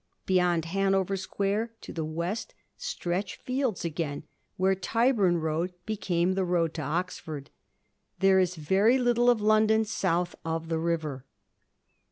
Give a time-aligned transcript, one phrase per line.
[0.25, 4.23] Beyond Hanover Square to the west stretch fields again,
[4.57, 7.51] where Tyburn Road became the road to Oxford.
[8.17, 11.23] There is very little of London south of the river.